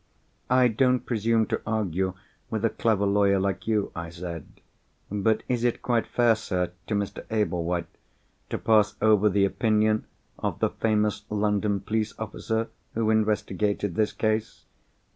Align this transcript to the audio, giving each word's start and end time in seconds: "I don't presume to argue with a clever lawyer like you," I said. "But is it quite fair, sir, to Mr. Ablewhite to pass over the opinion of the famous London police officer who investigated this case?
"I 0.49 0.67
don't 0.67 1.01
presume 1.05 1.45
to 1.49 1.61
argue 1.63 2.15
with 2.49 2.65
a 2.65 2.71
clever 2.71 3.05
lawyer 3.05 3.39
like 3.39 3.67
you," 3.67 3.91
I 3.95 4.09
said. 4.09 4.47
"But 5.11 5.43
is 5.47 5.63
it 5.63 5.83
quite 5.83 6.07
fair, 6.07 6.33
sir, 6.35 6.71
to 6.87 6.95
Mr. 6.95 7.23
Ablewhite 7.29 7.85
to 8.49 8.57
pass 8.57 8.95
over 8.99 9.29
the 9.29 9.45
opinion 9.45 10.05
of 10.39 10.57
the 10.57 10.71
famous 10.71 11.23
London 11.29 11.81
police 11.81 12.15
officer 12.17 12.69
who 12.95 13.11
investigated 13.11 13.93
this 13.93 14.11
case? 14.11 14.65